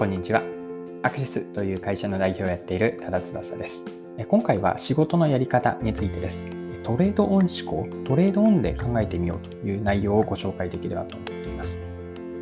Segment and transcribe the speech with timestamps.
[0.00, 0.42] こんにちは。
[1.02, 3.84] アクシスという会社の代表をやっている多田翼です。
[4.28, 6.46] 今回は仕事のやり方についてです。
[6.82, 11.80] トレードオン思考、トレードオンで考えてみようという内容をご紹介できればと思っています。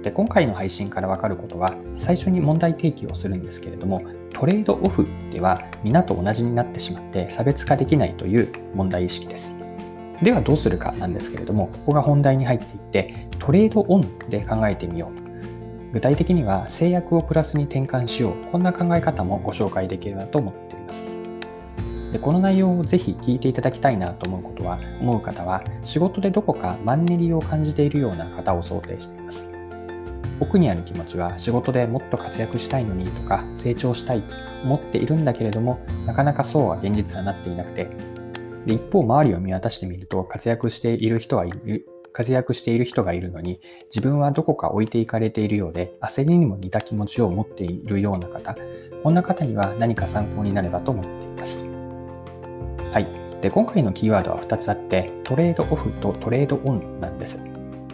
[0.03, 9.57] で今回の配信からわかることは、最初に問題提起をするんですけれども、トレードオフでは皆と同じになってしまって差別化できないという問題意識です。
[10.23, 15.28] ではどうするかなんですけれども、ここが本題に入っていって、トレードオンで考えてみようと
[15.93, 18.51] 具体的には制約をプラスに転換しよう。
[18.51, 21.07] こんな考え方もご紹介できればと思っています。
[22.13, 29.51] でこの内容をぜひ聞いていただきたいなと思うことは思う方は仕事でどこかマンネリを感じているような方を想定しています。
[30.41, 37.89] 奥にある気持ちは仕事でもっと活躍したいのにとか成長したいと思っているんだけれどもなかなかそうは現実はなっていなくて。
[38.67, 48.57] で一方周りを見渡してみると活躍している人はいる活躍している人がいるのに自分はどこか置いていかれているようで焦りにも似た気持ちを持っているような方
[49.03, 51.61] こんな方には何か参考になればと思っています。
[52.93, 53.07] はい。
[53.41, 57.41] で今回のキーワードは2つあってトレードオフとトレードオンなんです。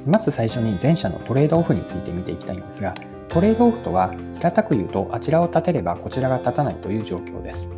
[0.07, 2.95] まず最初に前者のトレードオフについて見ていきたいんですが
[3.29, 7.69] トレードオフとは平たく言うとあちらを立てればこちらが立たないという状況です。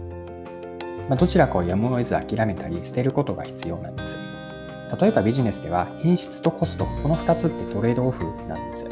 [1.09, 4.17] まどちらかをやむを得ず諦めたり捨てることが必要なんです。
[5.01, 8.87] 例えばビジネスでは品質とコスト、この2つってトレードオフなんです。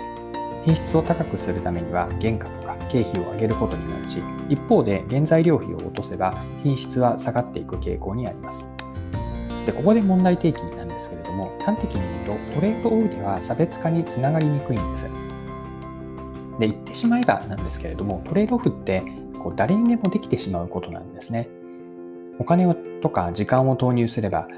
[0.64, 8.68] 品質を高くするためには原価とか経費を上げることになるし、一方で原材料費を落とせば品質は下がっていく傾向にあります。
[9.66, 15.04] で、ここで問題提起なんですけれども、端的に言うとトレードオフでは差別化につながりにくいんです。
[16.58, 19.02] で、言ってしまえばなんですけれども、トレードオフって
[19.38, 21.48] こう誰にでもできてしまうことなんですね。
[22.38, 24.48] お金をとか時間を投入すれば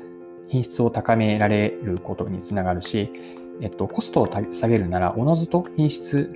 [0.49, 3.11] 品質を高められることにつながるし、
[3.61, 6.31] えっと、コストを下げるなら、おのずと品質、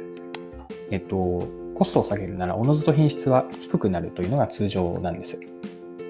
[0.91, 5.39] えっと、コストを下げるなら、おのずと品質は低くなるというのが通常なんです。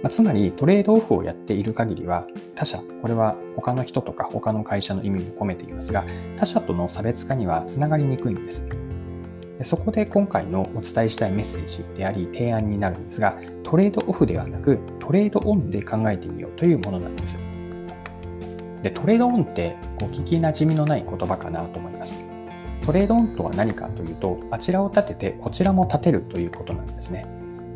[0.02, 6.04] まあ、つまり、トレードオフをやっている限りは、他社、これは他の人とか他の会社の意味も込めていますが、
[6.36, 8.66] 他社との差別化にはつながりにくいんです。
[9.58, 17.38] でそこで今回のお伝えしたいメッセージであり提案になるんですが、トレードオフではなくトレードオンで考えてみようというものなんです。
[18.82, 22.20] で、トレードオンってこう聞きなじみのない言葉かなと思います。
[22.84, 27.26] トレードオンとは何かというと、あちらを立ててこちらも立てるということなんですね。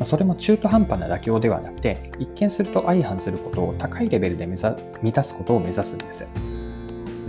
[0.03, 6.27] それも中途半端な妥協ではなくて、一見すると相反することを高いレベルで満たすことを目指すんです。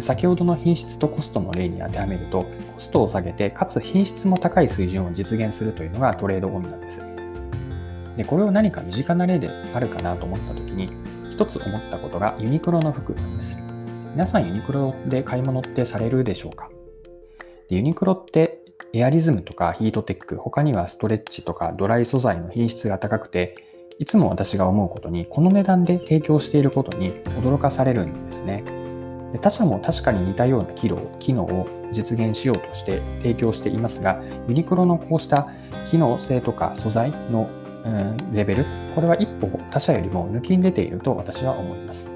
[0.00, 2.47] 先ほどの品質とコストの例に当てはめると、コ
[2.78, 7.04] ストを下げて、かつ品質も高い水準を実現するというのがトレードオンなんです。
[8.16, 10.91] でこれを何か身近な例であるかなと思ったときに、
[11.31, 13.58] 一つ思ったことがユニクロの服なんです。
[14.16, 16.71] 皆さんユニクロで買い物ってされるでしょうか？
[17.69, 18.60] ユニクロって
[18.94, 23.56] エアリズムとかヒートテック、他にはストレッチとかドライ素材の品質が高くて、
[23.99, 27.12] いつも私が思うことに、この値段で提供していることに
[27.43, 28.65] 驚かされるんですね。
[29.34, 35.50] で他社も確かに似たような機能機能を実現しようとして提供していますが、ユニクロのこうした
[35.84, 37.50] 機能性とか素材の
[37.84, 42.10] うんレベル、これは一歩他社よりも抜きに出ていると私は思います。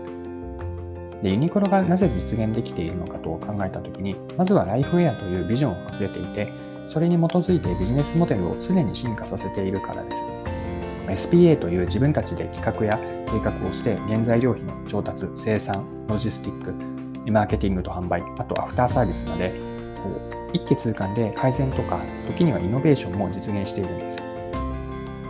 [1.23, 6.53] でユニクロがなぜ実現できているのかと考えたときに、まずはライフウェアというビジョンを掲げていて、
[6.87, 10.25] それに基づいてビジネスモデルを常に進化させているからです。
[11.07, 19.51] SPA という自分たちで企画や計画をして原材料費の調達、生産、ロジスティック、マーケティングと販売、あとアフターサービスまで
[20.03, 24.21] こう一気通貫で改善とか時にはイノベーションも実現しているんです。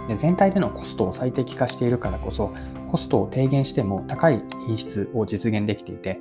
[0.09, 2.53] で全体でのコストを最適化しているからこそ
[2.91, 6.19] コストを低減しても高い品質を実現できていて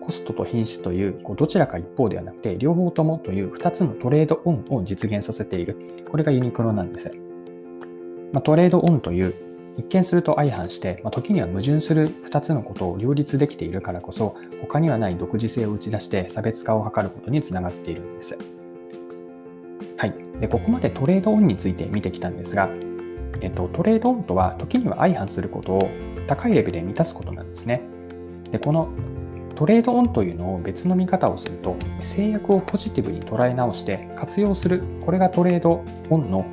[0.00, 6.04] コストと品質というこうどちらか一方ではなくて両方ともという2つのトレードオンを実現させている。
[6.10, 7.10] これがユニクロなんです、
[8.32, 9.34] まあ、トレードオンという
[9.78, 18.38] 一見すると相反して、まあ、時には矛盾する2つのことを両立できているからこそ他にはない独自性を打ち出して差別化を図ることにつながっているんです。
[19.96, 22.68] はい、でここまでトレードオンについて見てきたんですが
[23.40, 25.90] えっと、トレードオンとは時には相反することを
[26.26, 27.82] 高いレベルで満たすことなんですね。
[28.50, 28.88] で、この
[29.54, 36.44] トレードオンというのを別の見方をすると、制約をポジティブに捉え直して活用する、これがトレードオンの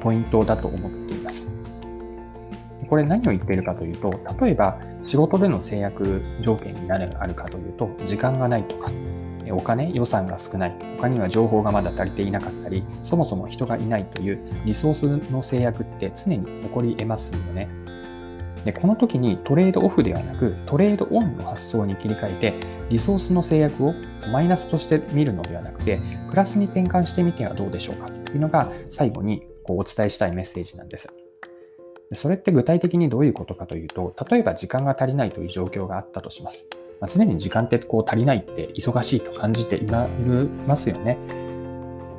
[0.00, 1.48] ポイントだと思っています。
[2.88, 4.10] これ何を言っているかというと、
[4.40, 8.90] 例えば仕事での制約条件に何があるかというと、時間がないとか、
[9.52, 17.68] お金、予算が少ない、他には情報がまだ足りていなかったり、そもそも人がいないというリソースの制約って常に起こり得ますよね。
[18.64, 22.54] でこの時にトレードオフではなくトレードオンの発想に切り替えて
[22.90, 23.94] リソースの制約を
[24.32, 31.08] マイナスとして見るのではなくてプラスに転換してみてはどうでしょうかというのが最後にこうお伝えしたいメッセージなんです。
[32.14, 36.66] それって具体的にどういうことかというと、例えば時間が足りないという状況があったとします。
[37.00, 41.18] まあ、常に時間ってこう足りないって忙しいと感じていますよね。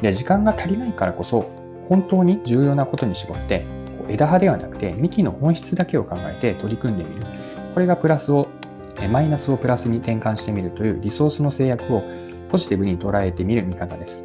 [0.02, 1.46] で、時間が足りないからこそ、
[1.90, 3.66] 本当に重要なことに絞って、
[4.08, 7.22] 枝葉ではなくて幹の本質だけを考えて取り組んでみる。
[7.74, 8.48] これがプラスを、
[9.12, 12.04] マイナスをプラスに転換してみるというリソースの制約を
[12.50, 14.24] ポジティブに捉えてみる見方です。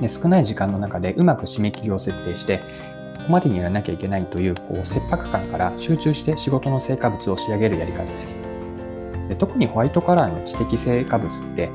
[0.00, 2.58] で少ない時間の中でうまく締め切りを設定して、
[3.16, 8.55] ここまでにやらなきゃいけないというこう切迫感から集中して仕事の成果物を仕上げるやり方です。
[9.28, 11.70] で特にホワイトカラーの知的成果物って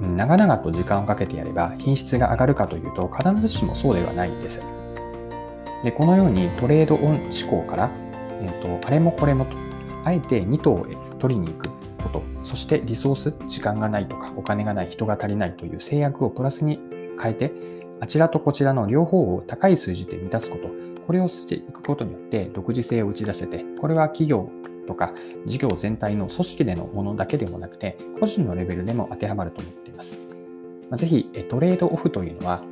[0.00, 4.60] 長々と時間をかけてやれば品質が上がるかというと必ずしもそうではないんです。
[5.84, 7.90] でこのようにトレードオン思考から、
[8.40, 9.54] えーと、あれもこれもと
[10.04, 10.86] あえて2頭を
[11.18, 11.68] 取りに行く
[12.02, 16.80] ことそしてリソース時間がないとかお金がない人が足りないという制約をプラスに
[17.20, 17.52] 変えて
[18.00, 20.68] あちらとこちらの両方を高い数字で満たすこと
[21.06, 24.50] これをしていくことによって独自性を打ち出せてこれは企業
[24.86, 25.12] とか
[25.46, 30.18] 事業全体の組織でのものだけでもなくて個人のレベルでも当てはまると思っています。
[30.92, 32.62] ぜひトレードオフというのは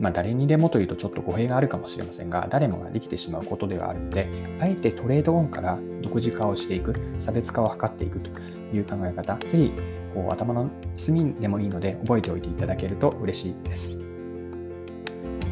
[0.00, 4.28] まあ、誰にでもというとちょっと語弊があるかもしれませんが、誰もができてしまうことではあるので、
[4.60, 8.28] あえてトレードオンから独自化をしていく、差別化を図っていくと
[8.74, 9.72] いう考え方、ぜひ
[10.12, 13.92] こう頭の隅でもいいので覚えておいていただけると嬉しいです。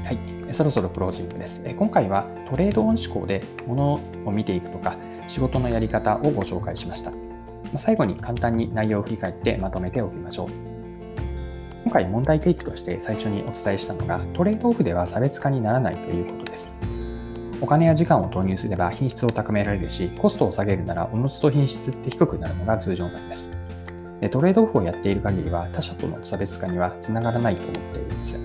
[0.04, 0.18] はい、
[0.52, 1.62] そろそろクロージングです。
[1.76, 4.96] 今回はトレードオン思考で物を見ていくとか、
[5.30, 7.12] 仕事のやり方をご紹介しました。
[7.76, 10.48] 最後に簡単に内容を振り返ってまとめておきましょう。
[11.84, 16.72] 今回問題提起として最初にお伝えしたのがトレードオフでは差別化にならないということです。
[17.60, 23.50] お金や時間を投入すれば品質を高められるし、コストを下げるならおのずと品質って低くなるのが通常なんです。
[24.20, 28.40] でトレードオフをやっている限りは他社との差別化にはつながらないと思っているんです。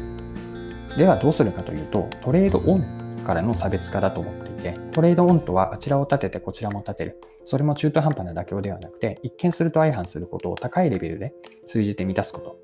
[0.96, 7.19] ではどうするかというと、トレードオンからの差別化だと思っていて、トレードオンとはあちらを立ててこちらも立てる。
[7.44, 11.33] それも中途半端な妥協ではなくて、一見すると相反することを高いレベルで
[11.66, 12.57] 数字で満たすこと。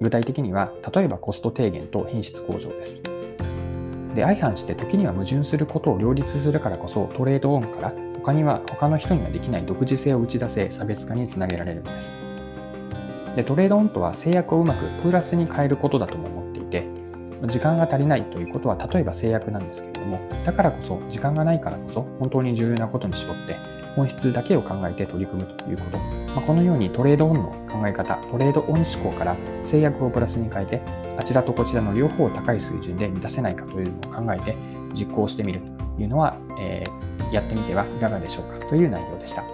[0.00, 3.00] 具体的には、例えばコスト低減と品質向上です。
[4.14, 12.12] で、相反して時には矛盾することを両立するからこそ、トレードオンから他には他の人にはできない独自性を打ち出せ、差別化につなげられるんです。
[13.36, 16.47] で、トレードオンとは制約をうまくプラスに変えることだとも思っ、
[17.46, 23.56] 時間が足りないということは例えば制約なんですけれども、だからこそ時間がないからこそ本当に重要なことに絞って
[23.94, 30.82] 本質だけを考えて取り組むということ、まあ、このようにトレードオンの考え方トレードオン思考から制約をプラスに変えて
[31.16, 34.56] あちらとこちらの両方を高い水準で満たせないかというのを考えて
[34.94, 35.60] 実行してみる
[35.96, 39.42] というのは、えー、やってみてはいかがでしょうかという内容でした。
[39.42, 39.48] は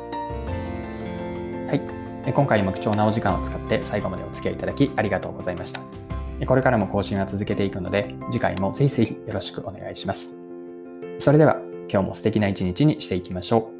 [2.27, 5.81] い、今回も貴重なお時間を使って最後までお付き合いいただきありがとうございました。
[6.47, 10.35] これからも更新は続けていくので次回もぜひぜひよろしくお願いします。
[11.19, 11.59] それでは
[11.91, 13.74] 今日も素敵な一日にしていきましょう。